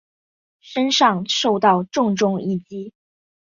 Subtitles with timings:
[0.61, 2.91] 身上受到重重一击